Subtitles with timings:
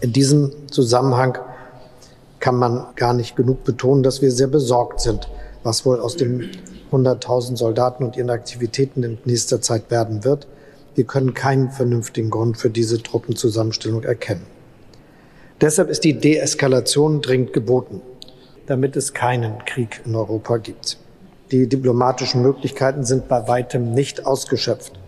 [0.00, 1.36] In diesem Zusammenhang
[2.38, 5.28] kann man gar nicht genug betonen, dass wir sehr besorgt sind,
[5.62, 6.50] was wohl aus den
[6.90, 10.46] 100.000 Soldaten und ihren Aktivitäten in nächster Zeit werden wird.
[10.94, 14.46] Wir können keinen vernünftigen Grund für diese Truppenzusammenstellung erkennen.
[15.60, 18.00] Deshalb ist die Deeskalation dringend geboten,
[18.66, 20.96] damit es keinen Krieg in Europa gibt.
[21.52, 24.99] Die diplomatischen Möglichkeiten sind bei weitem nicht ausgeschöpft.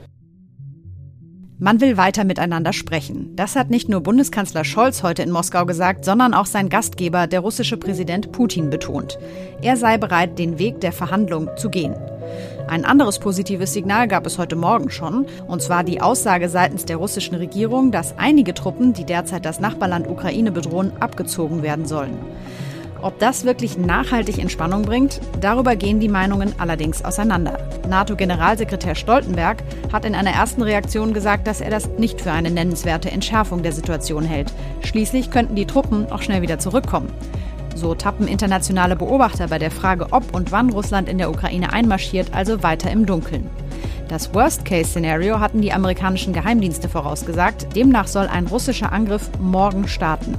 [1.62, 3.36] Man will weiter miteinander sprechen.
[3.36, 7.38] Das hat nicht nur Bundeskanzler Scholz heute in Moskau gesagt, sondern auch sein Gastgeber, der
[7.38, 9.16] russische Präsident Putin, betont.
[9.60, 11.94] Er sei bereit, den Weg der Verhandlung zu gehen.
[12.66, 16.96] Ein anderes positives Signal gab es heute Morgen schon, und zwar die Aussage seitens der
[16.96, 22.18] russischen Regierung, dass einige Truppen, die derzeit das Nachbarland Ukraine bedrohen, abgezogen werden sollen.
[23.02, 27.58] Ob das wirklich nachhaltig Entspannung bringt, darüber gehen die Meinungen allerdings auseinander.
[27.88, 33.10] NATO-Generalsekretär Stoltenberg hat in einer ersten Reaktion gesagt, dass er das nicht für eine nennenswerte
[33.10, 34.52] Entschärfung der Situation hält.
[34.82, 37.12] Schließlich könnten die Truppen auch schnell wieder zurückkommen.
[37.74, 42.28] So tappen internationale Beobachter bei der Frage, ob und wann Russland in der Ukraine einmarschiert,
[42.32, 43.50] also weiter im Dunkeln.
[44.08, 47.74] Das Worst-Case-Szenario hatten die amerikanischen Geheimdienste vorausgesagt.
[47.74, 50.36] Demnach soll ein russischer Angriff morgen starten.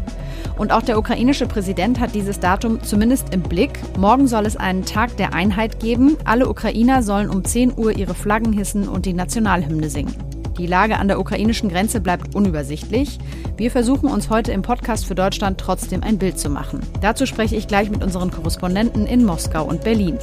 [0.58, 3.80] Und auch der ukrainische Präsident hat dieses Datum zumindest im Blick.
[3.98, 6.18] Morgen soll es einen Tag der Einheit geben.
[6.26, 10.14] Alle Ukrainer sollen um 10 Uhr ihre Flaggen hissen und die Nationalhymne singen.
[10.58, 13.18] Die Lage an der ukrainischen Grenze bleibt unübersichtlich.
[13.58, 16.82] Wir versuchen uns heute im Podcast für Deutschland trotzdem ein Bild zu machen.
[17.02, 20.20] Dazu spreche ich gleich mit unseren Korrespondenten in Moskau und Berlin.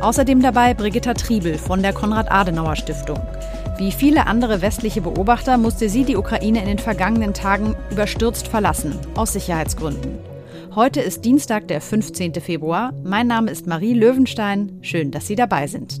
[0.00, 3.20] Außerdem dabei Brigitta Triebel von der Konrad-Adenauer-Stiftung.
[3.76, 8.96] Wie viele andere westliche Beobachter musste sie die Ukraine in den vergangenen Tagen überstürzt verlassen,
[9.16, 10.18] aus Sicherheitsgründen.
[10.74, 12.34] Heute ist Dienstag, der 15.
[12.34, 12.92] Februar.
[13.04, 14.78] Mein Name ist Marie Löwenstein.
[14.82, 16.00] Schön, dass Sie dabei sind.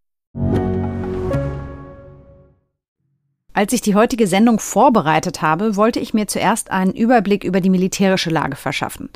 [3.53, 7.69] Als ich die heutige Sendung vorbereitet habe, wollte ich mir zuerst einen Überblick über die
[7.69, 9.09] militärische Lage verschaffen.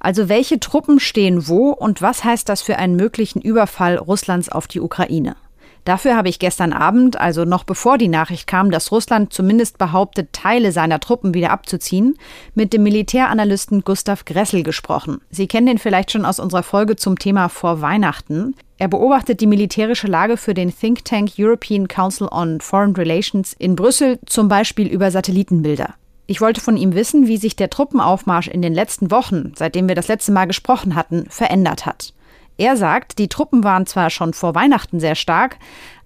[0.00, 4.66] Also welche Truppen stehen wo und was heißt das für einen möglichen Überfall Russlands auf
[4.66, 5.36] die Ukraine?
[5.86, 10.32] Dafür habe ich gestern Abend, also noch bevor die Nachricht kam, dass Russland zumindest behauptet,
[10.32, 12.18] Teile seiner Truppen wieder abzuziehen,
[12.56, 15.20] mit dem Militäranalysten Gustav Gressel gesprochen.
[15.30, 18.56] Sie kennen den vielleicht schon aus unserer Folge zum Thema vor Weihnachten.
[18.78, 23.76] Er beobachtet die militärische Lage für den Think Tank European Council on Foreign Relations in
[23.76, 25.94] Brüssel, zum Beispiel über Satellitenbilder.
[26.26, 29.94] Ich wollte von ihm wissen, wie sich der Truppenaufmarsch in den letzten Wochen, seitdem wir
[29.94, 32.12] das letzte Mal gesprochen hatten, verändert hat.
[32.58, 35.58] Er sagt, die Truppen waren zwar schon vor Weihnachten sehr stark,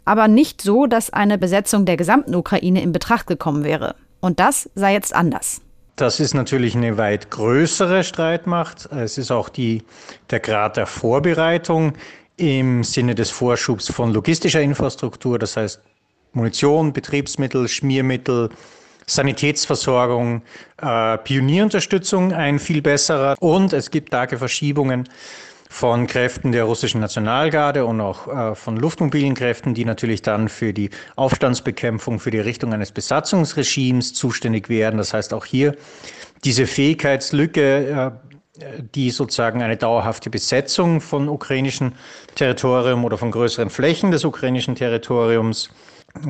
[0.04, 3.94] aber nicht so, dass eine Besetzung der gesamten Ukraine in Betracht gekommen wäre.
[4.20, 5.60] Und das sei jetzt anders.
[5.96, 8.88] Das ist natürlich eine weit größere Streitmacht.
[8.90, 9.82] Es ist auch die,
[10.30, 11.92] der Grad der Vorbereitung
[12.36, 15.80] im Sinne des Vorschubs von logistischer Infrastruktur, das heißt
[16.32, 18.48] Munition, Betriebsmittel, Schmiermittel,
[19.06, 20.42] Sanitätsversorgung,
[20.80, 23.36] äh, Pionierunterstützung ein viel besserer.
[23.40, 25.08] Und es gibt starke Verschiebungen
[25.72, 30.72] von Kräften der russischen Nationalgarde und auch äh, von luftmobilen Kräften, die natürlich dann für
[30.74, 34.98] die Aufstandsbekämpfung, für die Richtung eines Besatzungsregimes zuständig werden.
[34.98, 35.76] Das heißt auch hier
[36.42, 38.18] diese Fähigkeitslücke,
[38.58, 41.92] äh, die sozusagen eine dauerhafte Besetzung von ukrainischem
[42.34, 45.70] Territorium oder von größeren Flächen des ukrainischen Territoriums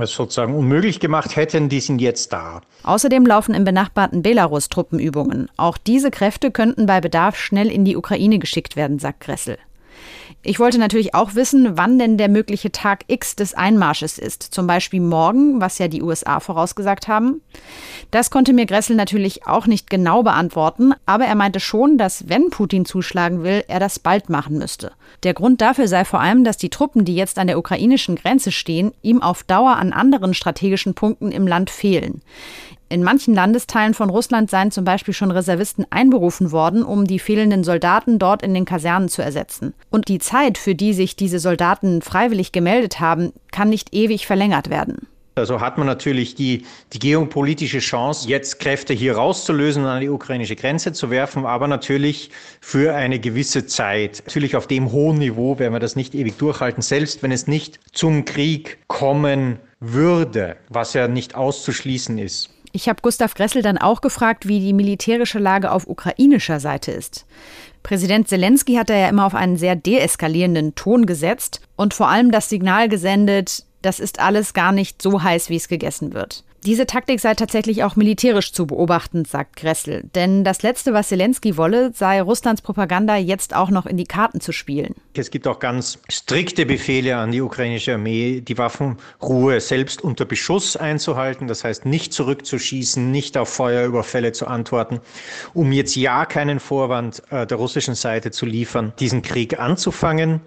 [0.00, 2.60] es sozusagen unmöglich gemacht hätten, die sind jetzt da.
[2.82, 5.48] Außerdem laufen im benachbarten Belarus Truppenübungen.
[5.56, 9.58] Auch diese Kräfte könnten bei Bedarf schnell in die Ukraine geschickt werden, sagt Gressel.
[10.42, 14.42] Ich wollte natürlich auch wissen, wann denn der mögliche Tag X des Einmarsches ist.
[14.42, 17.42] Zum Beispiel morgen, was ja die USA vorausgesagt haben.
[18.10, 22.48] Das konnte mir Gressel natürlich auch nicht genau beantworten, aber er meinte schon, dass wenn
[22.48, 24.92] Putin zuschlagen will, er das bald machen müsste.
[25.24, 28.50] Der Grund dafür sei vor allem, dass die Truppen, die jetzt an der ukrainischen Grenze
[28.50, 32.22] stehen, ihm auf Dauer an anderen strategischen Punkten im Land fehlen.
[32.92, 37.62] In manchen Landesteilen von Russland seien zum Beispiel schon Reservisten einberufen worden, um die fehlenden
[37.62, 39.74] Soldaten dort in den Kasernen zu ersetzen.
[39.90, 44.70] Und die Zeit, für die sich diese Soldaten freiwillig gemeldet haben, kann nicht ewig verlängert
[44.70, 45.06] werden.
[45.36, 50.08] Also hat man natürlich die, die geopolitische Chance, jetzt Kräfte hier rauszulösen und an die
[50.08, 54.24] ukrainische Grenze zu werfen, aber natürlich für eine gewisse Zeit.
[54.26, 57.78] Natürlich auf dem hohen Niveau werden wir das nicht ewig durchhalten, selbst wenn es nicht
[57.92, 62.50] zum Krieg kommen würde, was ja nicht auszuschließen ist.
[62.72, 67.26] Ich habe Gustav Gressel dann auch gefragt, wie die militärische Lage auf ukrainischer Seite ist.
[67.82, 72.30] Präsident Zelensky hat da ja immer auf einen sehr deeskalierenden Ton gesetzt und vor allem
[72.30, 76.44] das Signal gesendet, das ist alles gar nicht so heiß, wie es gegessen wird.
[76.66, 80.02] Diese Taktik sei tatsächlich auch militärisch zu beobachten, sagt Gressel.
[80.14, 84.42] Denn das Letzte, was Zelensky wolle, sei Russlands Propaganda jetzt auch noch in die Karten
[84.42, 84.94] zu spielen.
[85.14, 90.76] Es gibt auch ganz strikte Befehle an die ukrainische Armee, die Waffenruhe selbst unter Beschuss
[90.76, 91.48] einzuhalten.
[91.48, 95.00] Das heißt, nicht zurückzuschießen, nicht auf Feuerüberfälle zu antworten,
[95.54, 100.42] um jetzt ja keinen Vorwand äh, der russischen Seite zu liefern, diesen Krieg anzufangen.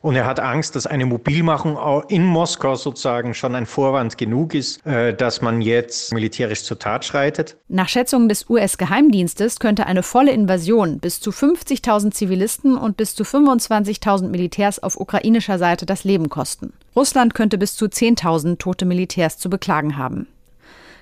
[0.00, 1.78] Und er hat Angst, dass eine Mobilmachung
[2.08, 7.04] in Moskau sozusagen schon ein Vorwand genug ist, äh, dass man jetzt militärisch zur Tat
[7.04, 7.56] schreitet.
[7.68, 13.24] Nach Schätzungen des US-Geheimdienstes könnte eine volle Invasion bis zu 50.000 Zivilisten und bis zu
[13.24, 16.72] 25.000 Militärs auf ukrainischer Seite das Leben kosten.
[16.94, 20.26] Russland könnte bis zu 10.000 tote Militärs zu beklagen haben.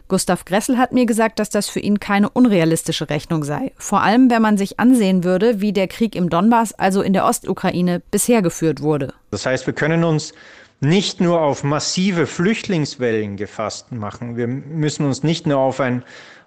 [0.09, 3.73] Gustav Gressel hat mir gesagt, dass das für ihn keine unrealistische Rechnung sei.
[3.77, 7.25] Vor allem, wenn man sich ansehen würde, wie der Krieg im Donbass, also in der
[7.25, 9.13] Ostukraine, bisher geführt wurde.
[9.31, 10.33] Das heißt, wir können uns
[10.81, 14.37] nicht nur auf massive Flüchtlingswellen gefasst machen.
[14.37, 16.05] Wir müssen uns nicht nur auf ein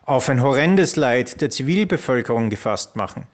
[0.10, 3.28] auf ein horrendes Leid der Zivilbevölkerung gefasst machen.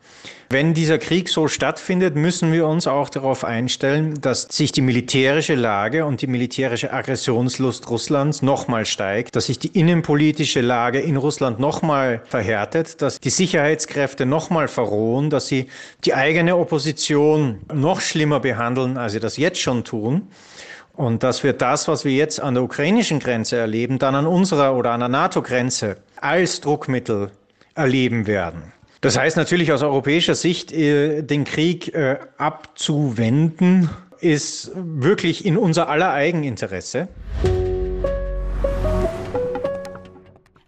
[0.50, 5.56] Wenn dieser Krieg so stattfindet, müssen wir uns auch darauf einstellen, dass sich die militärische
[5.56, 11.60] Lage und die militärische Aggressionslust Russlands nochmal steigt, dass sich die innenpolitische Lage in Russland
[11.60, 15.68] nochmal verhärtet, dass die Sicherheitskräfte nochmal verrohen, dass sie
[16.04, 20.28] die eigene Opposition noch schlimmer behandeln, als sie das jetzt schon tun.
[20.95, 24.75] Und dass wir das, was wir jetzt an der ukrainischen Grenze erleben, dann an unserer
[24.75, 27.31] oder an der NATO-Grenze als Druckmittel
[27.75, 28.71] erleben werden.
[29.01, 33.89] Das heißt natürlich aus europäischer Sicht, äh, den Krieg äh, abzuwenden,
[34.19, 37.07] ist wirklich in unser aller Eigeninteresse.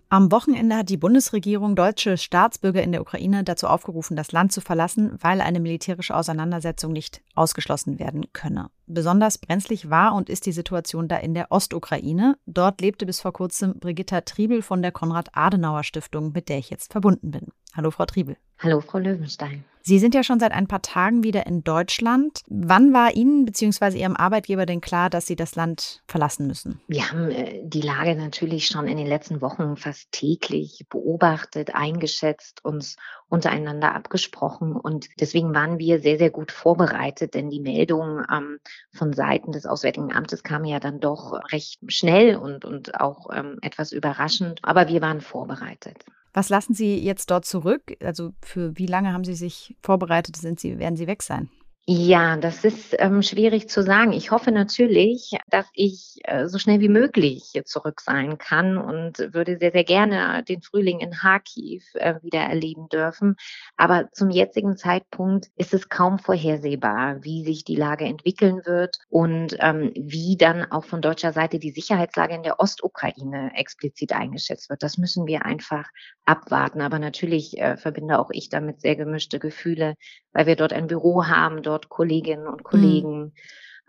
[0.09, 4.61] Am Wochenende hat die Bundesregierung deutsche Staatsbürger in der Ukraine dazu aufgerufen, das Land zu
[4.61, 8.69] verlassen, weil eine militärische Auseinandersetzung nicht ausgeschlossen werden könne.
[8.85, 12.37] Besonders brenzlig war und ist die Situation da in der Ostukraine.
[12.45, 17.31] Dort lebte bis vor kurzem Brigitta Triebel von der Konrad-Adenauer-Stiftung, mit der ich jetzt verbunden
[17.31, 17.47] bin.
[17.75, 18.37] Hallo, Frau Triebel.
[18.59, 19.65] Hallo, Frau Löwenstein.
[19.87, 22.41] Sie sind ja schon seit ein paar Tagen wieder in Deutschland.
[22.49, 23.97] Wann war Ihnen bzw.
[23.97, 26.81] Ihrem Arbeitgeber denn klar, dass Sie das Land verlassen müssen?
[26.89, 32.65] Wir haben äh, die Lage natürlich schon in den letzten Wochen fast täglich beobachtet, eingeschätzt,
[32.65, 32.97] uns
[33.29, 38.59] untereinander abgesprochen und deswegen waren wir sehr, sehr gut vorbereitet, denn die Meldung ähm,
[38.91, 43.57] von Seiten des Auswärtigen Amtes kam ja dann doch recht schnell und, und auch ähm,
[43.61, 46.03] etwas überraschend, aber wir waren vorbereitet.
[46.37, 47.97] Was lassen Sie jetzt dort zurück?
[47.99, 50.35] Also für wie lange haben Sie sich vorbereitet?
[50.35, 51.49] Sind Sie, werden Sie weg sein?
[51.89, 54.11] Ja, das ist ähm, schwierig zu sagen.
[54.11, 59.57] Ich hoffe natürlich, dass ich äh, so schnell wie möglich zurück sein kann und würde
[59.57, 63.37] sehr, sehr gerne den Frühling in Kharkiv äh, wieder erleben dürfen.
[63.77, 69.55] Aber zum jetzigen Zeitpunkt ist es kaum vorhersehbar, wie sich die Lage entwickeln wird und
[69.59, 74.83] ähm, wie dann auch von deutscher Seite die Sicherheitslage in der Ostukraine explizit eingeschätzt wird.
[74.83, 75.85] Das müssen wir einfach
[76.25, 76.81] abwarten.
[76.81, 79.95] Aber natürlich äh, verbinde auch ich damit sehr gemischte Gefühle,
[80.33, 83.19] weil wir dort ein Büro haben, dort dort Kolleginnen und Kollegen.
[83.19, 83.31] Mhm.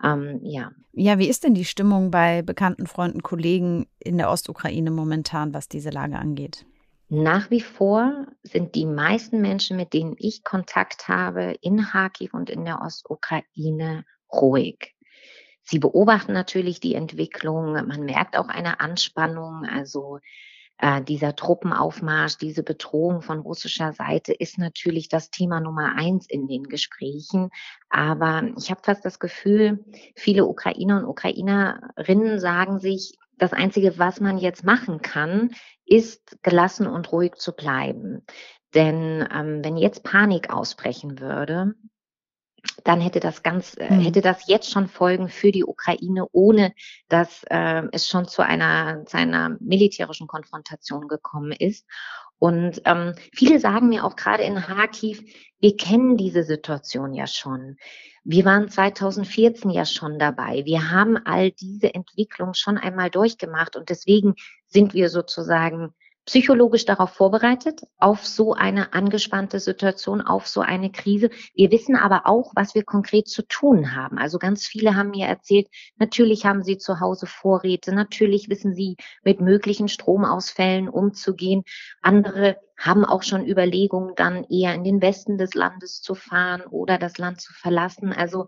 [0.03, 0.71] Ähm, ja.
[0.93, 5.67] Ja, wie ist denn die Stimmung bei bekannten Freunden, Kollegen in der Ostukraine momentan, was
[5.67, 6.65] diese Lage angeht?
[7.09, 12.49] Nach wie vor sind die meisten Menschen, mit denen ich Kontakt habe, in Kharkiv und
[12.49, 14.95] in der Ostukraine ruhig.
[15.63, 17.73] Sie beobachten natürlich die Entwicklung.
[17.73, 19.65] Man merkt auch eine Anspannung.
[19.65, 20.19] Also
[20.79, 26.47] äh, dieser Truppenaufmarsch, diese Bedrohung von russischer Seite ist natürlich das Thema Nummer eins in
[26.47, 27.49] den Gesprächen.
[27.89, 29.83] Aber ich habe fast das Gefühl,
[30.15, 35.51] viele Ukrainer und Ukrainerinnen sagen sich, das Einzige, was man jetzt machen kann,
[35.85, 38.25] ist gelassen und ruhig zu bleiben.
[38.73, 41.73] Denn ähm, wenn jetzt Panik ausbrechen würde,
[42.83, 44.01] dann hätte das ganz, äh, mhm.
[44.01, 46.73] hätte das jetzt schon Folgen für die Ukraine, ohne
[47.07, 51.85] dass äh, es schon zu einer, zu einer militärischen Konfrontation gekommen ist.
[52.37, 55.21] Und ähm, viele sagen mir auch gerade in Kharkiv,
[55.59, 57.75] wir kennen diese Situation ja schon.
[58.23, 60.63] Wir waren 2014 ja schon dabei.
[60.65, 64.35] Wir haben all diese Entwicklung schon einmal durchgemacht und deswegen
[64.67, 65.93] sind wir sozusagen
[66.29, 71.31] psychologisch darauf vorbereitet, auf so eine angespannte Situation, auf so eine Krise.
[71.55, 74.19] Wir wissen aber auch, was wir konkret zu tun haben.
[74.19, 78.95] Also ganz viele haben mir erzählt, natürlich haben sie zu Hause Vorräte, natürlich wissen sie
[79.23, 81.63] mit möglichen Stromausfällen umzugehen.
[82.03, 86.99] Andere haben auch schon Überlegungen, dann eher in den Westen des Landes zu fahren oder
[86.99, 88.13] das Land zu verlassen.
[88.13, 88.45] Also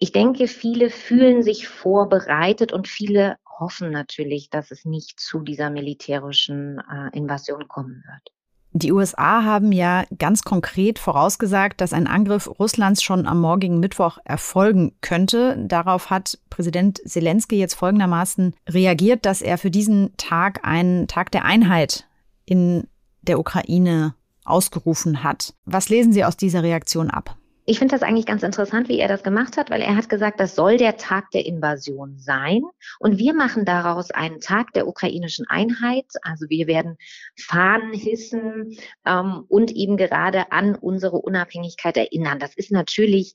[0.00, 5.70] ich denke, viele fühlen sich vorbereitet und viele hoffen natürlich, dass es nicht zu dieser
[5.70, 8.32] militärischen äh, Invasion kommen wird.
[8.72, 14.18] Die USA haben ja ganz konkret vorausgesagt, dass ein Angriff Russlands schon am morgigen Mittwoch
[14.24, 15.56] erfolgen könnte.
[15.66, 21.46] Darauf hat Präsident Zelensky jetzt folgendermaßen reagiert, dass er für diesen Tag einen Tag der
[21.46, 22.06] Einheit
[22.44, 22.86] in
[23.22, 25.54] der Ukraine ausgerufen hat.
[25.64, 27.36] Was lesen Sie aus dieser Reaktion ab?
[27.68, 30.38] Ich finde das eigentlich ganz interessant, wie er das gemacht hat, weil er hat gesagt,
[30.38, 32.62] das soll der Tag der Invasion sein.
[33.00, 36.06] Und wir machen daraus einen Tag der ukrainischen Einheit.
[36.22, 36.96] Also wir werden
[37.36, 42.38] Fahnen hissen ähm, und eben gerade an unsere Unabhängigkeit erinnern.
[42.38, 43.34] Das ist natürlich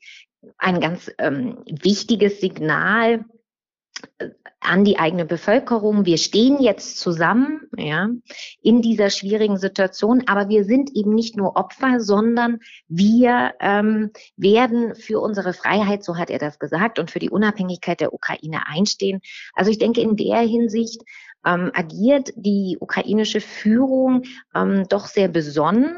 [0.57, 3.25] ein ganz ähm, wichtiges Signal
[4.61, 6.05] an die eigene Bevölkerung.
[6.05, 8.09] Wir stehen jetzt zusammen, ja,
[8.61, 14.95] in dieser schwierigen Situation, aber wir sind eben nicht nur Opfer, sondern wir ähm, werden
[14.95, 19.21] für unsere Freiheit, so hat er das gesagt, und für die Unabhängigkeit der Ukraine einstehen.
[19.53, 21.01] Also ich denke, in der Hinsicht
[21.43, 25.97] ähm, agiert die ukrainische Führung ähm, doch sehr besonnen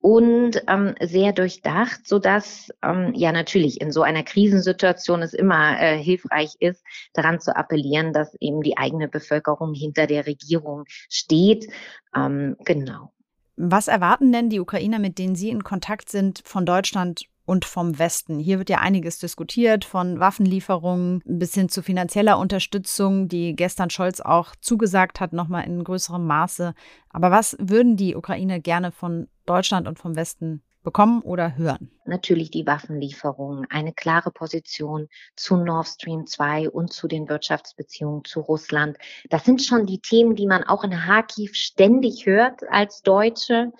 [0.00, 5.80] und ähm, sehr durchdacht, so dass ähm, ja natürlich in so einer Krisensituation es immer
[5.80, 11.66] äh, hilfreich ist, daran zu appellieren, dass eben die eigene Bevölkerung hinter der Regierung steht.
[12.14, 13.12] Ähm, genau.
[13.56, 17.98] Was erwarten denn die Ukrainer, mit denen Sie in Kontakt sind, von Deutschland und vom
[17.98, 18.38] Westen.
[18.38, 24.20] Hier wird ja einiges diskutiert, von Waffenlieferungen bis hin zu finanzieller Unterstützung, die gestern Scholz
[24.20, 26.74] auch zugesagt hat, nochmal in größerem Maße.
[27.08, 31.90] Aber was würden die Ukraine gerne von Deutschland und vom Westen bekommen oder hören?
[32.04, 38.40] Natürlich die Waffenlieferungen, eine klare Position zu Nord Stream 2 und zu den Wirtschaftsbeziehungen zu
[38.40, 38.98] Russland.
[39.30, 43.72] Das sind schon die Themen, die man auch in Kharkiv ständig hört als Deutsche.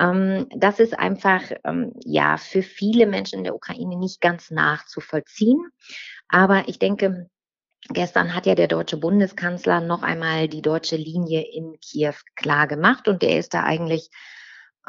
[0.00, 5.60] Ähm, das ist einfach ähm, ja für viele Menschen in der Ukraine nicht ganz nachzuvollziehen.
[6.28, 7.30] Aber ich denke,
[7.88, 13.08] Gestern hat ja der deutsche Bundeskanzler noch einmal die deutsche Linie in Kiew klar gemacht
[13.08, 14.10] und der ist da eigentlich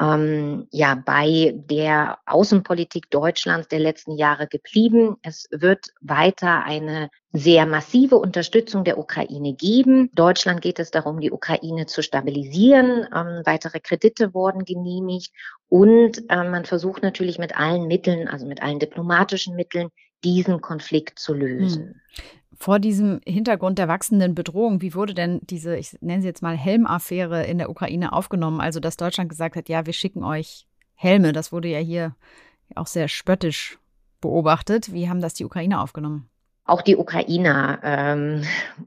[0.00, 5.16] ähm, ja bei der Außenpolitik Deutschlands der letzten Jahre geblieben.
[5.22, 10.10] Es wird weiter eine sehr massive Unterstützung der Ukraine geben.
[10.14, 13.06] Deutschland geht es darum, die Ukraine zu stabilisieren.
[13.14, 15.32] Ähm, weitere Kredite wurden genehmigt
[15.68, 19.88] und äh, man versucht natürlich mit allen Mitteln, also mit allen diplomatischen Mitteln,
[20.24, 22.00] diesen Konflikt zu lösen.
[22.62, 26.56] Vor diesem Hintergrund der wachsenden Bedrohung, wie wurde denn diese, ich nenne sie jetzt mal
[26.56, 28.60] Helmaffäre in der Ukraine aufgenommen?
[28.60, 31.32] Also, dass Deutschland gesagt hat, ja, wir schicken euch Helme.
[31.32, 32.14] Das wurde ja hier
[32.76, 33.80] auch sehr spöttisch
[34.20, 34.92] beobachtet.
[34.92, 36.30] Wie haben das die Ukraine aufgenommen?
[36.64, 38.44] Auch die Ukrainer ähm,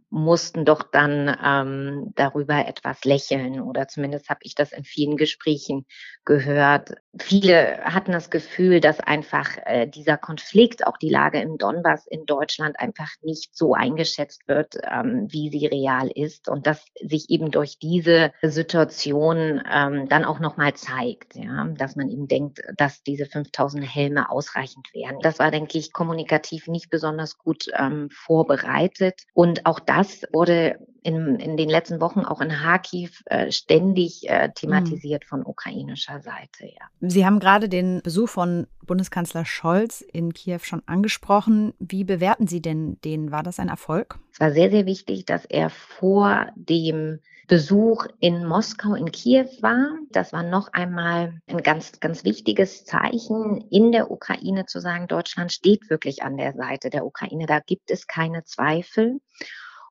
[0.10, 5.86] mussten doch dann ähm, darüber etwas lächeln oder zumindest habe ich das in vielen Gesprächen
[6.26, 6.96] gehört.
[7.18, 12.26] Viele hatten das Gefühl, dass einfach äh, dieser Konflikt, auch die Lage im Donbass in
[12.26, 17.52] Deutschland einfach nicht so eingeschätzt wird, ähm, wie sie real ist und dass sich eben
[17.52, 23.28] durch diese Situation ähm, dann auch nochmal zeigt, ja, dass man eben denkt, dass diese
[23.28, 25.20] 5000 Helme ausreichend wären.
[25.22, 31.40] Das war, denke ich, kommunikativ nicht besonders gut ähm, vorbereitet und auch das wurde in,
[31.40, 35.28] in den letzten Wochen auch in Kharkiv äh, ständig äh, thematisiert mhm.
[35.28, 36.66] von ukrainischer Seite.
[36.66, 36.90] Ja.
[37.00, 41.74] Sie haben gerade den Besuch von Bundeskanzler Scholz in Kiew schon angesprochen.
[41.78, 43.32] Wie bewerten Sie denn den?
[43.32, 44.18] War das ein Erfolg?
[44.34, 50.00] Es war sehr, sehr wichtig, dass er vor dem Besuch in Moskau, in Kiew war.
[50.12, 55.52] Das war noch einmal ein ganz, ganz wichtiges Zeichen in der Ukraine zu sagen, Deutschland
[55.52, 57.46] steht wirklich an der Seite der Ukraine.
[57.46, 59.20] Da gibt es keine Zweifel.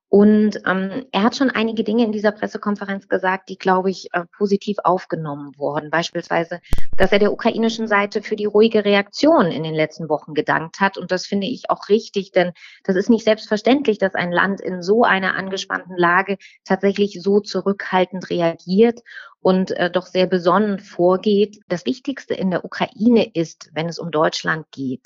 [0.08, 4.24] Und ähm, er hat schon einige Dinge in dieser Pressekonferenz gesagt, die, glaube ich, äh,
[4.36, 5.90] positiv aufgenommen wurden.
[5.90, 6.60] Beispielsweise,
[6.96, 10.98] dass er der ukrainischen Seite für die ruhige Reaktion in den letzten Wochen gedankt hat.
[10.98, 12.52] Und das finde ich auch richtig, denn
[12.84, 18.30] das ist nicht selbstverständlich, dass ein Land in so einer angespannten Lage tatsächlich so zurückhaltend
[18.30, 19.00] reagiert
[19.40, 21.60] und äh, doch sehr besonnen vorgeht.
[21.68, 25.02] Das Wichtigste in der Ukraine ist, wenn es um Deutschland geht,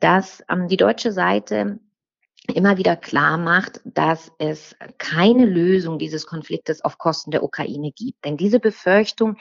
[0.00, 1.80] dass ähm, die deutsche Seite
[2.54, 8.24] immer wieder klar macht, dass es keine Lösung dieses Konfliktes auf Kosten der Ukraine gibt.
[8.24, 9.36] Denn diese Befürchtung,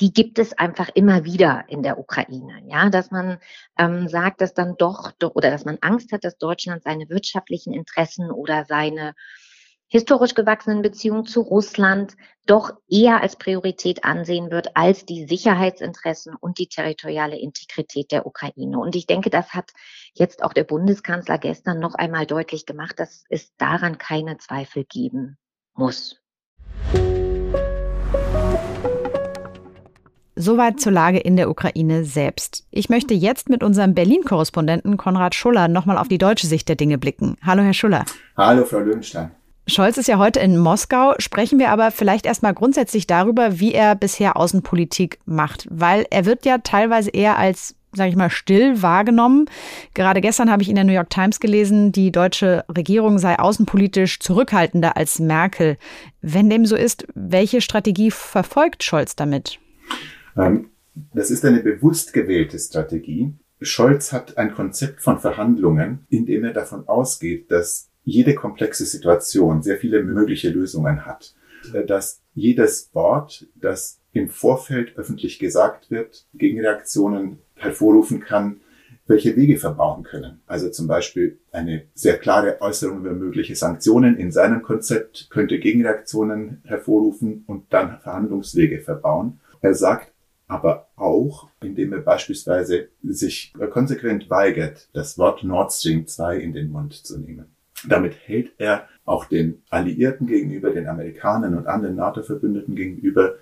[0.00, 2.62] die gibt es einfach immer wieder in der Ukraine.
[2.66, 3.38] Ja, dass man
[3.78, 8.30] ähm, sagt, dass dann doch, oder dass man Angst hat, dass Deutschland seine wirtschaftlichen Interessen
[8.30, 9.14] oder seine
[9.88, 12.16] historisch gewachsenen Beziehung zu Russland
[12.46, 18.78] doch eher als Priorität ansehen wird als die Sicherheitsinteressen und die territoriale Integrität der Ukraine.
[18.78, 19.72] Und ich denke, das hat
[20.14, 25.38] jetzt auch der Bundeskanzler gestern noch einmal deutlich gemacht, dass es daran keine Zweifel geben
[25.74, 26.20] muss.
[30.38, 32.66] Soweit zur Lage in der Ukraine selbst.
[32.70, 36.98] Ich möchte jetzt mit unserem Berlin-Korrespondenten Konrad Schuller nochmal auf die deutsche Sicht der Dinge
[36.98, 37.36] blicken.
[37.42, 38.04] Hallo, Herr Schuller.
[38.36, 39.30] Hallo, Frau Löwenstein.
[39.68, 41.14] Scholz ist ja heute in Moskau.
[41.18, 46.46] Sprechen wir aber vielleicht erstmal grundsätzlich darüber, wie er bisher Außenpolitik macht, weil er wird
[46.46, 49.46] ja teilweise eher als sage ich mal, still wahrgenommen.
[49.94, 54.20] Gerade gestern habe ich in der New York Times gelesen, die deutsche Regierung sei außenpolitisch
[54.20, 55.78] zurückhaltender als Merkel.
[56.20, 59.58] Wenn dem so ist, welche Strategie verfolgt Scholz damit?
[60.36, 60.68] Ähm,
[61.14, 63.32] das ist eine bewusst gewählte Strategie.
[63.62, 69.62] Scholz hat ein Konzept von Verhandlungen, in dem er davon ausgeht, dass jede komplexe Situation
[69.62, 71.34] sehr viele mögliche Lösungen hat.
[71.74, 78.60] Äh, dass jedes Wort, das im Vorfeld öffentlich gesagt wird, Gegenreaktionen hervorrufen kann,
[79.06, 80.40] welche Wege verbauen können.
[80.46, 86.60] Also zum Beispiel eine sehr klare Äußerung über mögliche Sanktionen in seinem Konzept könnte Gegenreaktionen
[86.64, 89.40] hervorrufen und dann Verhandlungswege verbauen.
[89.60, 90.12] Er sagt
[90.48, 96.70] aber auch, indem er beispielsweise sich konsequent weigert, das Wort Nord Stream 2 in den
[96.70, 97.55] Mund zu nehmen.
[97.88, 103.36] Damit hält er auch den Alliierten gegenüber, den Amerikanern und anderen NATO-Verbündeten gegenüber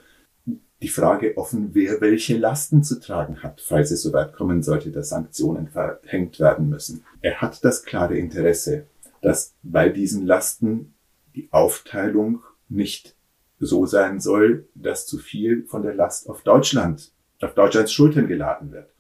[0.83, 5.09] die Frage offen, wer welche Lasten zu tragen hat, falls es soweit kommen sollte, dass
[5.09, 7.05] Sanktionen verhängt werden müssen.
[7.23, 8.87] Er hat das klare Interesse,
[9.23, 10.93] dass bei diesen Lasten
[11.35, 13.17] die Aufteilung nicht
[13.59, 18.73] so sein soll, dass zu viel von der Last auf Deutschland, auf Deutschlands Schultern geladen
[18.73, 18.91] wird.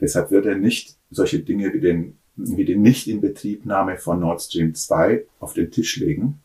[0.00, 5.24] Deshalb wird er nicht solche Dinge wie den, wie den Nicht-Inbetriebnahme von Nord Stream 2
[5.40, 6.40] auf den Tisch legen,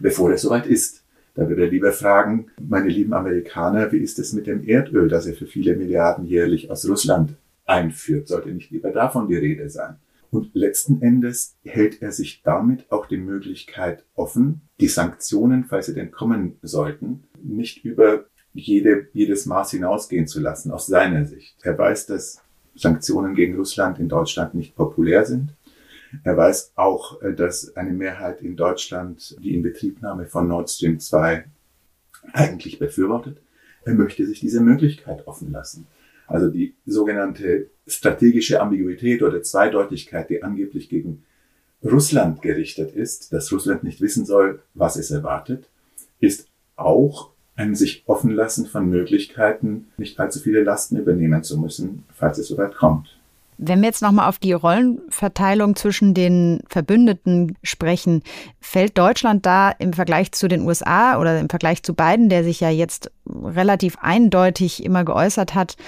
[0.00, 1.02] bevor es soweit ist.
[1.34, 5.26] Da wird er lieber fragen, meine lieben Amerikaner, wie ist es mit dem Erdöl, das
[5.26, 7.34] ihr für viele Milliarden jährlich aus Russland
[7.66, 8.28] einführt?
[8.28, 9.96] Sollte nicht lieber davon die Rede sein?
[10.30, 15.94] Und letzten Endes hält er sich damit auch die Möglichkeit offen, die Sanktionen, falls sie
[15.94, 21.56] denn kommen sollten, nicht über jede, jedes Maß hinausgehen zu lassen, aus seiner Sicht.
[21.62, 22.40] Er weiß, dass
[22.76, 25.50] Sanktionen gegen Russland in Deutschland nicht populär sind.
[26.24, 31.44] Er weiß auch, äh, dass eine Mehrheit in Deutschland die Inbetriebnahme von Nord Stream 2
[32.32, 33.38] eigentlich befürwortet.
[33.84, 35.86] Er möchte sich diese Möglichkeit offen lassen.
[36.26, 41.24] Also die sogenannte strategische Ambiguität oder Zweideutigkeit, die angeblich gegen
[41.84, 45.68] Russland gerichtet ist, dass Russland nicht wissen soll, was es erwartet,
[46.18, 52.04] ist auch ein sich offen lassen von Möglichkeiten, nicht allzu viele Lasten übernehmen zu müssen,
[52.14, 53.16] falls es soweit kommt.
[53.58, 58.22] Wenn wir jetzt nochmal auf die Rollenverteilung zwischen den Verbündeten sprechen,
[58.60, 62.60] fällt Deutschland da im Vergleich zu den USA oder im Vergleich zu beiden, der sich
[62.60, 65.78] ja jetzt relativ eindeutig immer geäußert hat,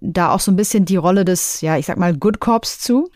[0.00, 3.10] da auch so ein bisschen die Rolle des, ja, ich sag mal, Good Cops zu?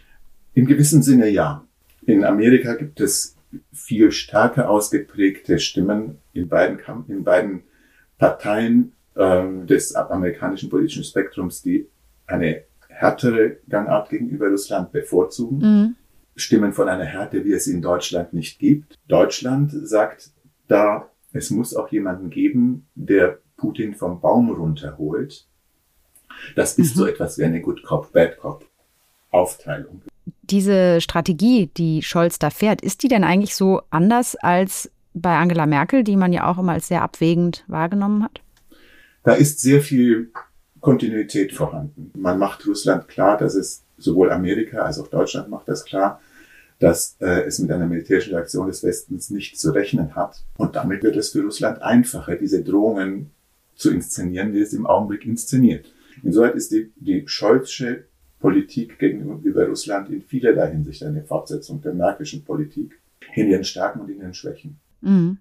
[0.54, 1.64] In gewissem Sinne ja.
[2.06, 3.36] In Amerika gibt es
[3.72, 7.64] viel stärker ausgeprägte Stimmen in beiden, in beiden
[8.20, 11.88] Parteien äh, des amerikanischen politischen Spektrums, die
[12.26, 15.58] eine härtere Gangart gegenüber Russland bevorzugen.
[15.58, 15.96] Mhm.
[16.36, 18.98] Stimmen von einer Härte, wie es in Deutschland nicht gibt.
[19.08, 20.30] Deutschland sagt
[20.68, 25.46] da, es muss auch jemanden geben, der Putin vom Baum runterholt.
[26.54, 26.98] Das ist mhm.
[26.98, 28.66] so etwas wie eine Good Cop, Bad Cop
[29.30, 30.02] Aufteilung.
[30.42, 35.66] Diese Strategie, die Scholz da fährt, ist die denn eigentlich so anders als bei Angela
[35.66, 38.40] Merkel, die man ja auch immer als sehr abwägend wahrgenommen hat?
[39.22, 40.30] Da ist sehr viel
[40.80, 42.10] Kontinuität vorhanden.
[42.16, 46.20] Man macht Russland klar, dass es sowohl Amerika als auch Deutschland macht das klar,
[46.78, 50.42] dass äh, es mit einer militärischen Reaktion des Westens nicht zu rechnen hat.
[50.56, 53.30] Und damit wird es für Russland einfacher, diese Drohungen
[53.74, 55.92] zu inszenieren, wie es im Augenblick inszeniert.
[56.22, 58.04] Insoweit ist die, die Scholzsche
[58.40, 62.98] Politik gegenüber Russland in vielerlei Hinsicht eine Fortsetzung der Merkelschen Politik
[63.34, 64.78] in ihren Stärken und in ihren Schwächen.
[65.00, 65.38] Mhm.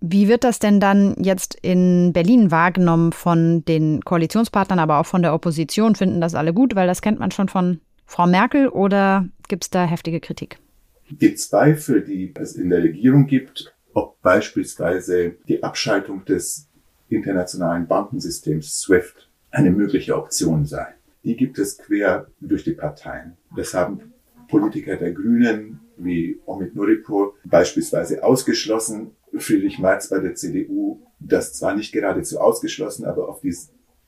[0.00, 5.20] Wie wird das denn dann jetzt in Berlin wahrgenommen von den Koalitionspartnern, aber auch von
[5.20, 5.94] der Opposition?
[5.94, 9.70] Finden das alle gut, weil das kennt man schon von Frau Merkel oder gibt es
[9.70, 10.58] da heftige Kritik?
[11.10, 16.68] Die Zweifel, die es in der Regierung gibt, ob beispielsweise die Abschaltung des
[17.08, 20.86] internationalen Bankensystems SWIFT eine mögliche Option sei,
[21.24, 23.36] die gibt es quer durch die Parteien.
[23.54, 24.12] Das haben
[24.48, 29.12] Politiker der Grünen wie Omid Nuripur beispielsweise ausgeschlossen.
[29.36, 33.54] Friedrich Merz bei der CDU das zwar nicht geradezu ausgeschlossen, aber auf die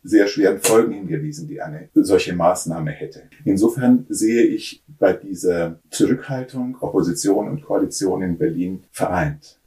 [0.02, 3.22] sehr schweren Folgen hingewiesen, die eine solche Maßnahme hätte.
[3.44, 9.58] Insofern sehe ich bei dieser Zurückhaltung Opposition und Koalition in Berlin vereint.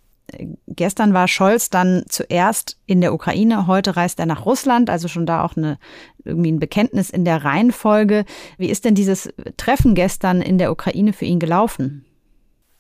[0.68, 5.26] Gestern war Scholz dann zuerst in der Ukraine, heute reist er nach Russland, also schon
[5.26, 5.78] da auch eine,
[6.26, 8.26] irgendwie ein Bekenntnis in der Reihenfolge.
[8.58, 12.06] Wie ist denn dieses Treffen gestern in der Ukraine für ihn gelaufen?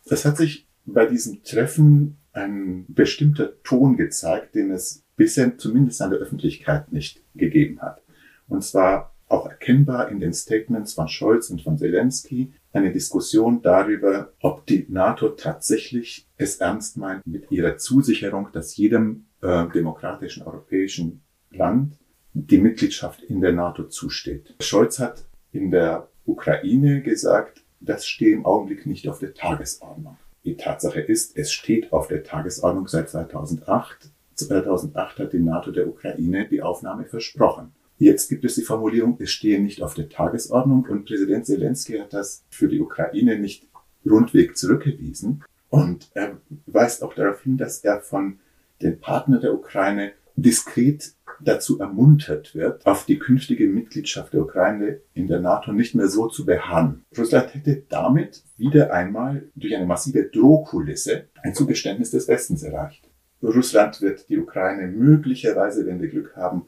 [0.07, 6.11] Es hat sich bei diesem Treffen ein bestimmter Ton gezeigt, den es bisher zumindest an
[6.11, 8.03] der Öffentlichkeit nicht gegeben hat.
[8.47, 14.33] Und zwar auch erkennbar in den Statements von Scholz und von Zelensky eine Diskussion darüber,
[14.41, 21.21] ob die NATO tatsächlich es ernst meint mit ihrer Zusicherung, dass jedem äh, demokratischen europäischen
[21.49, 21.97] Land
[22.33, 24.53] die Mitgliedschaft in der NATO zusteht.
[24.59, 30.17] Scholz hat in der Ukraine gesagt, das steht im Augenblick nicht auf der Tagesordnung.
[30.43, 34.09] Die Tatsache ist, es steht auf der Tagesordnung seit 2008.
[34.35, 37.71] 2008 hat die NATO der Ukraine die Aufnahme versprochen.
[37.97, 42.13] Jetzt gibt es die Formulierung, es stehe nicht auf der Tagesordnung und Präsident Zelensky hat
[42.13, 43.67] das für die Ukraine nicht
[44.05, 48.39] rundweg zurückgewiesen und er weist auch darauf hin, dass er von
[48.81, 55.27] den Partnern der Ukraine diskret dazu ermuntert wird, auf die künftige Mitgliedschaft der Ukraine in
[55.27, 57.05] der NATO nicht mehr so zu beharren.
[57.17, 63.09] Russland hätte damit wieder einmal durch eine massive Drohkulisse ein Zugeständnis des Westens erreicht.
[63.41, 66.65] Russland wird die Ukraine möglicherweise, wenn wir Glück haben,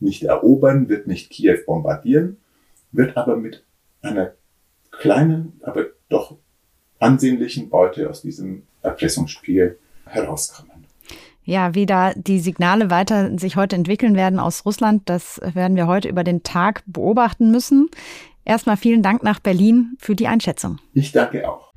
[0.00, 2.38] nicht erobern, wird nicht Kiew bombardieren,
[2.92, 3.64] wird aber mit
[4.02, 4.32] einer
[4.90, 6.36] kleinen, aber doch
[6.98, 10.75] ansehnlichen Beute aus diesem Erpressungsspiel herauskommen.
[11.48, 15.86] Ja, wie da die Signale weiter sich heute entwickeln werden aus Russland, das werden wir
[15.86, 17.88] heute über den Tag beobachten müssen.
[18.44, 20.80] Erstmal vielen Dank nach Berlin für die Einschätzung.
[20.92, 21.72] Ich danke auch.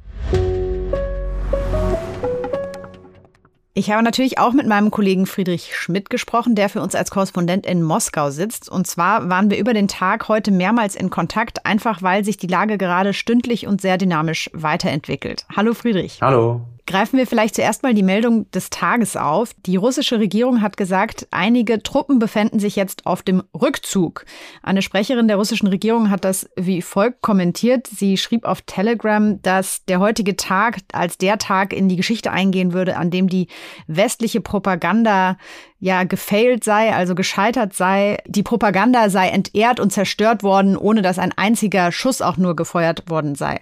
[3.75, 7.67] Ich habe natürlich auch mit meinem Kollegen Friedrich Schmidt gesprochen, der für uns als Korrespondent
[7.67, 8.69] in Moskau sitzt.
[8.69, 12.47] Und zwar waren wir über den Tag heute mehrmals in Kontakt, einfach weil sich die
[12.47, 15.45] Lage gerade stündlich und sehr dynamisch weiterentwickelt.
[15.55, 16.17] Hallo Friedrich.
[16.21, 16.61] Hallo.
[16.89, 19.53] Greifen wir vielleicht zuerst mal die Meldung des Tages auf.
[19.67, 24.25] Die russische Regierung hat gesagt, einige Truppen befänden sich jetzt auf dem Rückzug.
[24.63, 27.85] Eine Sprecherin der russischen Regierung hat das wie folgt kommentiert.
[27.85, 32.73] Sie schrieb auf Telegram, dass der heutige Tag als der Tag in die Geschichte eingehen
[32.73, 33.49] würde, an dem die
[33.85, 35.37] westliche Propaganda
[35.79, 38.17] ja gefailt sei, also gescheitert sei.
[38.27, 43.09] Die Propaganda sei entehrt und zerstört worden, ohne dass ein einziger Schuss auch nur gefeuert
[43.09, 43.61] worden sei.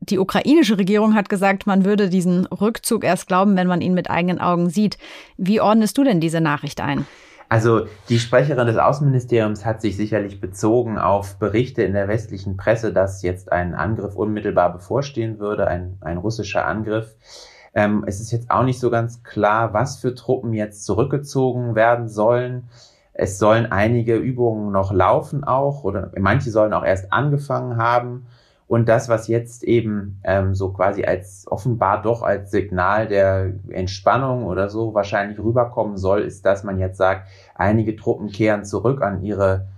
[0.00, 4.10] Die ukrainische Regierung hat gesagt, man würde diesen Rückzug erst glauben, wenn man ihn mit
[4.10, 4.98] eigenen Augen sieht.
[5.36, 7.06] Wie ordnest du denn diese Nachricht ein?
[7.50, 12.92] Also die Sprecherin des Außenministeriums hat sich sicherlich bezogen auf Berichte in der westlichen Presse,
[12.92, 17.14] dass jetzt ein Angriff unmittelbar bevorstehen würde, ein, ein russischer Angriff.
[17.78, 22.08] Ähm, es ist jetzt auch nicht so ganz klar, was für Truppen jetzt zurückgezogen werden
[22.08, 22.68] sollen.
[23.12, 28.26] Es sollen einige Übungen noch laufen auch oder manche sollen auch erst angefangen haben.
[28.66, 34.44] Und das, was jetzt eben ähm, so quasi als offenbar doch als Signal der Entspannung
[34.46, 39.22] oder so wahrscheinlich rüberkommen soll, ist, dass man jetzt sagt, einige Truppen kehren zurück an
[39.22, 39.68] ihre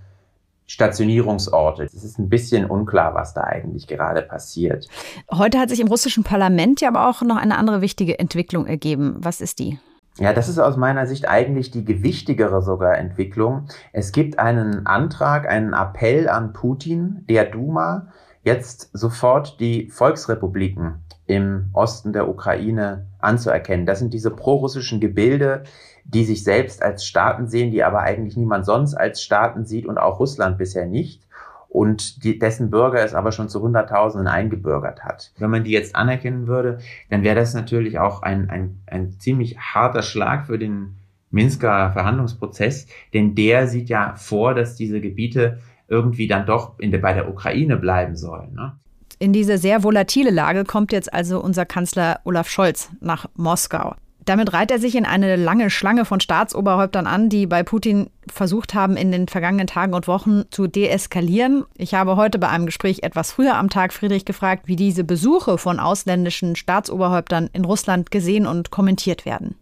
[0.71, 1.83] Stationierungsorte.
[1.83, 4.87] Es ist ein bisschen unklar, was da eigentlich gerade passiert.
[5.33, 9.17] Heute hat sich im russischen Parlament ja aber auch noch eine andere wichtige Entwicklung ergeben.
[9.19, 9.81] Was ist die?
[10.19, 13.67] Ja, das ist aus meiner Sicht eigentlich die gewichtigere sogar Entwicklung.
[13.93, 18.07] Es gibt einen Antrag, einen Appell an Putin, der Duma,
[18.45, 23.87] jetzt sofort die Volksrepubliken im Osten der Ukraine anzuerkennen.
[23.87, 25.65] Das sind diese prorussischen Gebilde,
[26.13, 29.99] die sich selbst als Staaten sehen, die aber eigentlich niemand sonst als Staaten sieht und
[29.99, 31.23] auch Russland bisher nicht
[31.69, 35.33] und die, dessen Bürger es aber schon zu Hunderttausenden eingebürgert hat.
[35.39, 36.79] Wenn man die jetzt anerkennen würde,
[37.11, 40.97] dann wäre das natürlich auch ein, ein, ein ziemlich harter Schlag für den
[41.31, 46.99] Minsker Verhandlungsprozess, denn der sieht ja vor, dass diese Gebiete irgendwie dann doch in der,
[46.99, 48.53] bei der Ukraine bleiben sollen.
[48.55, 48.73] Ne?
[49.21, 53.95] In diese sehr volatile Lage kommt jetzt also unser Kanzler Olaf Scholz nach Moskau.
[54.31, 58.75] Damit reiht er sich in eine lange Schlange von Staatsoberhäuptern an, die bei Putin versucht
[58.75, 61.65] haben, in den vergangenen Tagen und Wochen zu deeskalieren.
[61.77, 65.59] Ich habe heute bei einem Gespräch etwas früher am Tag Friedrich gefragt, wie diese Besuche
[65.59, 69.57] von ausländischen Staatsoberhäuptern in Russland gesehen und kommentiert werden.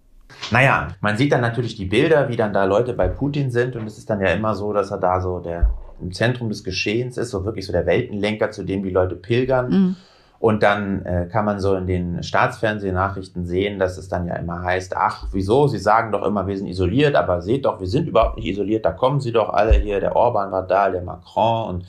[0.50, 3.86] Naja, man sieht dann natürlich die Bilder, wie dann da Leute bei Putin sind und
[3.86, 7.16] es ist dann ja immer so, dass er da so der im Zentrum des Geschehens
[7.16, 9.70] ist, so wirklich so der Weltenlenker, zu dem die Leute pilgern.
[9.70, 9.96] Mhm.
[10.40, 14.62] Und dann äh, kann man so in den Staatsfernsehnachrichten sehen, dass es dann ja immer
[14.62, 15.66] heißt, ach, wieso?
[15.66, 18.84] Sie sagen doch immer, wir sind isoliert, aber seht doch, wir sind überhaupt nicht isoliert,
[18.84, 21.86] da kommen sie doch alle hier, der Orban war da, der Macron und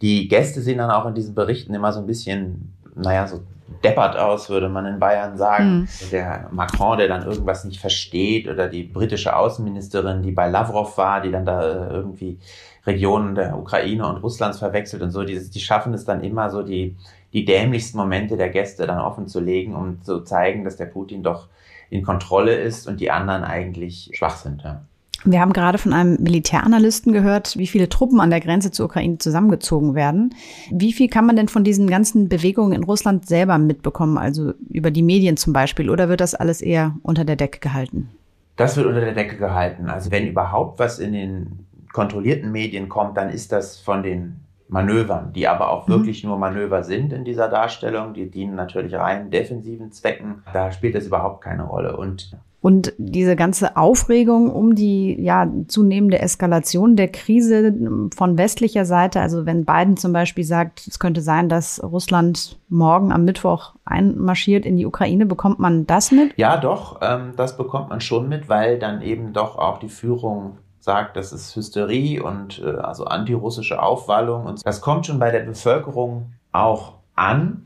[0.00, 3.40] die Gäste sehen dann auch in diesen Berichten immer so ein bisschen, naja, so
[3.84, 5.80] deppert aus, würde man in Bayern sagen.
[5.80, 5.88] Mhm.
[6.10, 11.20] Der Macron, der dann irgendwas nicht versteht oder die britische Außenministerin, die bei Lavrov war,
[11.20, 12.38] die dann da äh, irgendwie
[12.86, 16.62] Regionen der Ukraine und Russlands verwechselt und so, die, die schaffen es dann immer so,
[16.62, 16.96] die,
[17.32, 21.22] die dämlichsten Momente der Gäste dann offen zu legen, um zu zeigen, dass der Putin
[21.22, 21.48] doch
[21.90, 24.62] in Kontrolle ist und die anderen eigentlich schwach sind.
[24.62, 24.82] Ja.
[25.24, 29.18] Wir haben gerade von einem Militäranalysten gehört, wie viele Truppen an der Grenze zur Ukraine
[29.18, 30.34] zusammengezogen werden.
[30.70, 34.90] Wie viel kann man denn von diesen ganzen Bewegungen in Russland selber mitbekommen, also über
[34.90, 38.08] die Medien zum Beispiel, oder wird das alles eher unter der Decke gehalten?
[38.56, 39.88] Das wird unter der Decke gehalten.
[39.88, 45.32] Also wenn überhaupt was in den kontrollierten Medien kommt, dann ist das von den Manövern,
[45.32, 45.92] die aber auch mhm.
[45.92, 48.14] wirklich nur Manöver sind in dieser Darstellung.
[48.14, 50.42] Die dienen natürlich rein defensiven Zwecken.
[50.52, 51.96] Da spielt das überhaupt keine Rolle.
[51.96, 57.74] Und und diese ganze Aufregung um die ja zunehmende Eskalation der Krise
[58.14, 63.10] von westlicher Seite, also wenn Biden zum Beispiel sagt, es könnte sein, dass Russland morgen
[63.10, 66.34] am Mittwoch einmarschiert in die Ukraine, bekommt man das mit?
[66.36, 70.58] Ja, doch, ähm, das bekommt man schon mit, weil dann eben doch auch die Führung
[70.82, 75.40] sagt, das ist Hysterie und äh, also antirussische Aufwallung und das kommt schon bei der
[75.40, 77.64] Bevölkerung auch an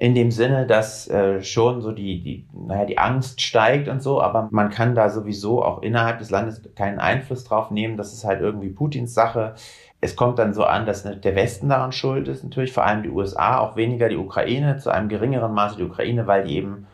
[0.00, 4.22] in dem Sinne, dass äh, schon so die, die, naja, die Angst steigt und so,
[4.22, 7.96] aber man kann da sowieso auch innerhalb des Landes keinen Einfluss drauf nehmen.
[7.96, 9.54] Das ist halt irgendwie Putins Sache.
[10.00, 13.10] Es kommt dann so an, dass der Westen daran schuld ist, natürlich vor allem die
[13.10, 16.86] USA, auch weniger die Ukraine, zu einem geringeren Maße die Ukraine, weil die eben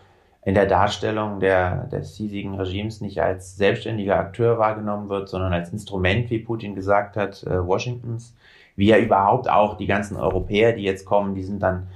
[0.44, 5.72] in der Darstellung der, des hiesigen Regimes nicht als selbstständiger Akteur wahrgenommen wird, sondern als
[5.72, 8.34] Instrument, wie Putin gesagt hat, äh, Washingtons.
[8.76, 11.86] Wie ja überhaupt auch die ganzen Europäer, die jetzt kommen, die sind dann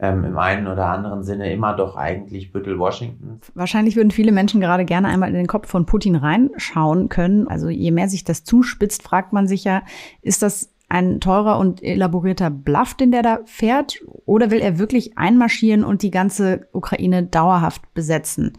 [0.00, 3.40] ähm, im einen oder anderen Sinne immer doch eigentlich Büttel Washington.
[3.54, 7.46] Wahrscheinlich würden viele Menschen gerade gerne einmal in den Kopf von Putin reinschauen können.
[7.46, 9.82] Also je mehr sich das zuspitzt, fragt man sich ja,
[10.22, 14.00] ist das ein teurer und elaborierter Bluff, den der da fährt?
[14.26, 18.52] Oder will er wirklich einmarschieren und die ganze Ukraine dauerhaft besetzen?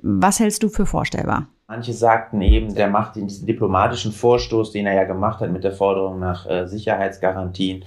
[0.00, 1.48] Was hältst du für vorstellbar?
[1.66, 5.72] Manche sagten eben, der macht diesen diplomatischen Vorstoß, den er ja gemacht hat mit der
[5.72, 7.84] Forderung nach äh, Sicherheitsgarantien,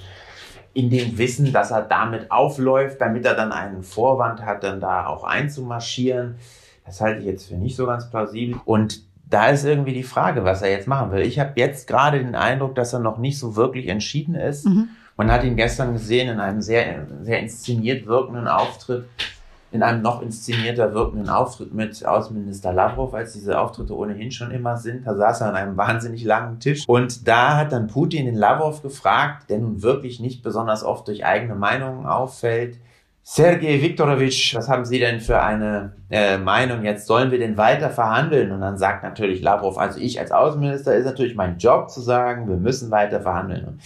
[0.73, 5.05] in dem Wissen, dass er damit aufläuft, damit er dann einen Vorwand hat, dann da
[5.05, 6.35] auch einzumarschieren.
[6.85, 8.59] Das halte ich jetzt für nicht so ganz plausibel.
[8.65, 11.21] Und da ist irgendwie die Frage, was er jetzt machen will.
[11.21, 14.65] Ich habe jetzt gerade den Eindruck, dass er noch nicht so wirklich entschieden ist.
[14.65, 14.89] Mhm.
[15.17, 19.05] Man hat ihn gestern gesehen in einem sehr, sehr inszeniert wirkenden Auftritt
[19.75, 24.77] in einem noch inszenierter wirkenden Auftritt mit Außenminister Lavrov, als diese Auftritte ohnehin schon immer
[24.77, 25.05] sind.
[25.05, 26.85] Da saß er an einem wahnsinnig langen Tisch.
[26.87, 31.25] Und da hat dann Putin den Lavrov gefragt, der nun wirklich nicht besonders oft durch
[31.25, 32.77] eigene Meinungen auffällt.
[33.27, 36.85] Sergei Viktorovich, was haben Sie denn für eine äh, Meinung?
[36.85, 38.51] Jetzt sollen wir denn weiter verhandeln?
[38.51, 42.47] Und dann sagt natürlich Lavrov, also ich als Außenminister ist natürlich mein Job zu sagen,
[42.47, 43.65] wir müssen weiter verhandeln.
[43.65, 43.81] Und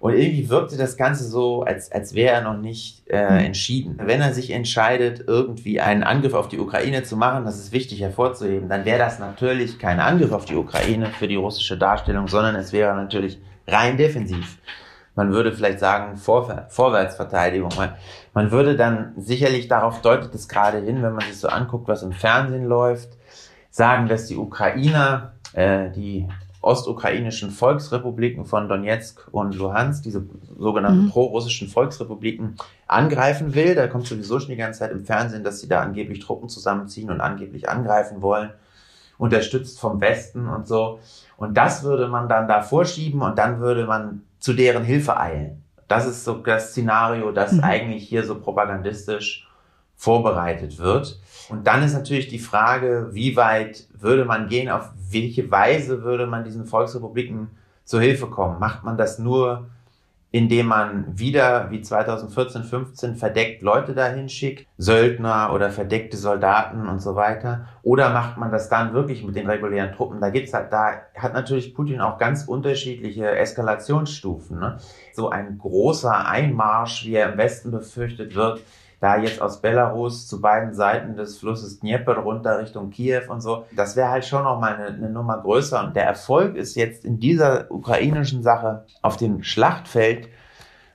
[0.00, 3.38] und irgendwie wirkte das Ganze so, als, als wäre er noch nicht äh, mhm.
[3.46, 4.00] entschieden.
[4.00, 8.00] Wenn er sich entscheidet, irgendwie einen Angriff auf die Ukraine zu machen, das ist wichtig
[8.00, 12.54] hervorzuheben, dann wäre das natürlich kein Angriff auf die Ukraine für die russische Darstellung, sondern
[12.54, 14.58] es wäre natürlich rein defensiv.
[15.18, 17.70] Man würde vielleicht sagen Vor Vorwärtsverteidigung.
[17.76, 17.94] Man,
[18.38, 22.04] man würde dann sicherlich, darauf deutet es gerade hin, wenn man sich so anguckt, was
[22.04, 23.08] im Fernsehen läuft,
[23.68, 26.28] sagen, dass die Ukrainer, äh, die
[26.60, 30.24] ostukrainischen Volksrepubliken von Donetsk und Luhansk, diese
[30.56, 31.10] sogenannten mhm.
[31.10, 32.54] pro-russischen Volksrepubliken,
[32.86, 33.74] angreifen will.
[33.74, 37.10] Da kommt sowieso schon die ganze Zeit im Fernsehen, dass sie da angeblich Truppen zusammenziehen
[37.10, 38.50] und angeblich angreifen wollen,
[39.18, 41.00] unterstützt vom Westen und so.
[41.38, 45.57] Und das würde man dann da vorschieben und dann würde man zu deren Hilfe eilen.
[45.88, 47.64] Das ist so das Szenario, das mhm.
[47.64, 49.48] eigentlich hier so propagandistisch
[49.96, 51.18] vorbereitet wird.
[51.48, 56.26] Und dann ist natürlich die Frage, wie weit würde man gehen, auf welche Weise würde
[56.26, 57.50] man diesen Volksrepubliken
[57.84, 58.60] zu Hilfe kommen?
[58.60, 59.66] Macht man das nur,
[60.30, 67.00] indem man wieder wie 2014, 15 verdeckt Leute dahin schickt, Söldner oder verdeckte Soldaten und
[67.00, 67.66] so weiter?
[67.82, 70.20] Oder macht man das dann wirklich mit den regulären Truppen?
[70.20, 74.58] Da gibt's halt, da hat natürlich Putin auch ganz unterschiedliche Eskalationsstufen.
[74.58, 74.78] Ne?
[75.12, 78.60] So ein großer Einmarsch, wie er im Westen befürchtet wird,
[79.00, 83.64] da jetzt aus Belarus zu beiden Seiten des Flusses Dnieper runter Richtung Kiew und so,
[83.76, 85.84] das wäre halt schon noch mal eine, eine Nummer größer.
[85.84, 90.28] Und der Erfolg ist jetzt in dieser ukrainischen Sache auf dem Schlachtfeld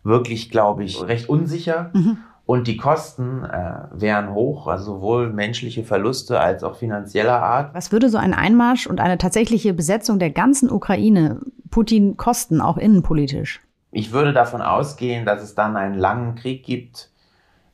[0.03, 1.91] wirklich, glaube ich, recht unsicher.
[1.93, 2.17] Mhm.
[2.45, 7.73] Und die Kosten äh, wären hoch, also sowohl menschliche Verluste als auch finanzieller Art.
[7.73, 11.39] Was würde so ein Einmarsch und eine tatsächliche Besetzung der ganzen Ukraine
[11.71, 13.61] Putin kosten, auch innenpolitisch?
[13.91, 17.12] Ich würde davon ausgehen, dass es dann einen langen Krieg gibt,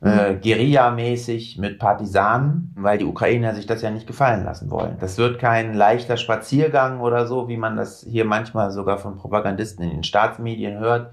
[0.02, 4.96] äh, Guerilla-mäßig mit Partisanen, weil die Ukrainer sich das ja nicht gefallen lassen wollen.
[4.98, 9.84] Das wird kein leichter Spaziergang oder so, wie man das hier manchmal sogar von Propagandisten
[9.84, 11.12] in den Staatsmedien hört,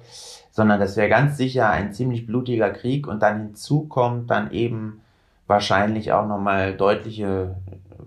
[0.51, 5.01] sondern das wäre ganz sicher ein ziemlich blutiger Krieg und dann hinzu kommt dann eben
[5.47, 7.55] wahrscheinlich auch nochmal deutliche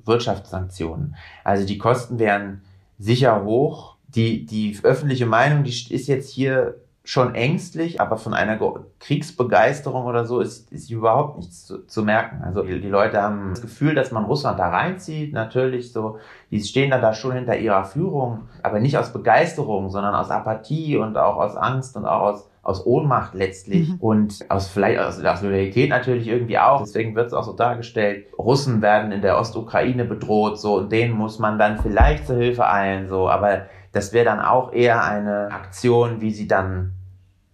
[0.05, 1.15] Wirtschaftssanktionen.
[1.45, 2.63] Also die Kosten wären
[2.99, 3.97] sicher hoch.
[4.09, 6.75] Die, die öffentliche Meinung, die ist jetzt hier
[7.11, 8.57] schon ängstlich, aber von einer
[9.01, 12.41] Kriegsbegeisterung oder so ist, ist überhaupt nichts zu, zu merken.
[12.45, 16.19] Also die, die, Leute haben das Gefühl, dass man Russland da reinzieht, natürlich so,
[16.53, 20.99] die stehen dann da schon hinter ihrer Führung, aber nicht aus Begeisterung, sondern aus Apathie
[20.99, 23.97] und auch aus Angst und auch aus aus Ohnmacht letztlich mhm.
[24.01, 26.83] und aus vielleicht aus, aus Loyalität natürlich irgendwie auch.
[26.83, 31.15] Deswegen wird es auch so dargestellt, Russen werden in der Ostukraine bedroht, so und denen
[31.15, 35.51] muss man dann vielleicht zur Hilfe eilen, so, aber das wäre dann auch eher eine
[35.51, 36.93] Aktion, wie sie dann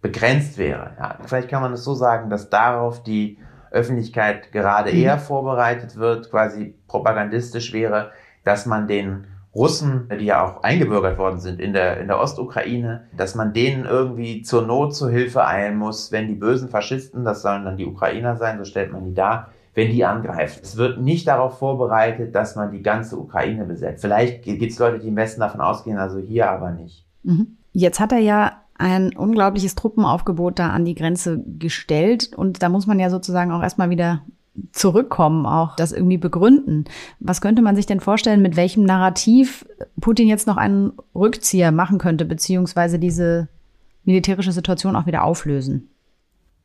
[0.06, 0.92] begrenzt wäre.
[0.98, 3.38] Ja, vielleicht kann man es so sagen, dass darauf die
[3.72, 4.98] Öffentlichkeit gerade mhm.
[4.98, 8.12] eher vorbereitet wird, quasi propagandistisch wäre,
[8.44, 13.06] dass man den Russen, die ja auch eingebürgert worden sind in der, in der Ostukraine,
[13.16, 17.42] dass man denen irgendwie zur Not zur Hilfe eilen muss, wenn die bösen Faschisten, das
[17.42, 20.60] sollen dann die Ukrainer sein, so stellt man die dar, wenn die angreifen.
[20.62, 24.02] Es wird nicht darauf vorbereitet, dass man die ganze Ukraine besetzt.
[24.02, 27.06] Vielleicht gibt es Leute, die im Westen davon ausgehen, also hier aber nicht.
[27.22, 27.56] Mhm.
[27.72, 32.86] Jetzt hat er ja ein unglaubliches Truppenaufgebot da an die Grenze gestellt und da muss
[32.86, 34.22] man ja sozusagen auch erstmal wieder
[34.72, 36.84] zurückkommen, auch das irgendwie begründen.
[37.20, 39.66] Was könnte man sich denn vorstellen, mit welchem Narrativ
[40.00, 43.48] Putin jetzt noch einen Rückzieher machen könnte, beziehungsweise diese
[44.04, 45.90] militärische Situation auch wieder auflösen?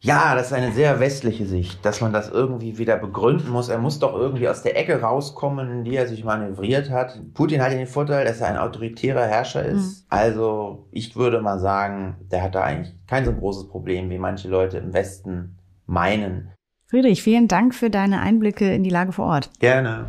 [0.04, 3.70] Ja, das ist eine sehr westliche Sicht, dass man das irgendwie wieder begründen muss.
[3.70, 7.20] Er muss doch irgendwie aus der Ecke rauskommen, in die er sich manövriert hat.
[7.36, 10.02] Putin hat den Vorteil, dass er ein autoritärer Herrscher ist.
[10.02, 10.06] Mhm.
[10.10, 14.50] Also ich würde mal sagen, der hat da eigentlich kein so großes Problem, wie manche
[14.50, 16.52] Leute im Westen meinen.
[16.88, 19.52] Friedrich, vielen Dank für deine Einblicke in die Lage vor Ort.
[19.60, 20.08] Gerne.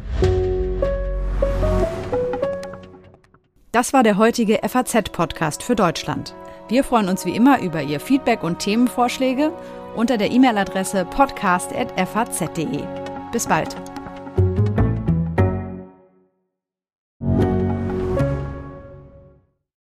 [3.72, 6.34] Das war der heutige FAZ-Podcast für Deutschland.
[6.72, 9.52] Wir freuen uns wie immer über Ihr Feedback und Themenvorschläge
[9.94, 12.82] unter der E-Mail-Adresse podcast.faz.de.
[13.30, 13.76] Bis bald.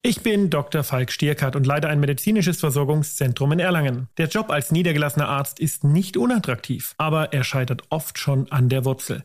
[0.02, 0.84] Ich bin Dr.
[0.84, 4.06] Falk Stierkart und leite ein medizinisches Versorgungszentrum in Erlangen.
[4.16, 8.84] Der Job als niedergelassener Arzt ist nicht unattraktiv, aber er scheitert oft schon an der
[8.84, 9.24] Wurzel.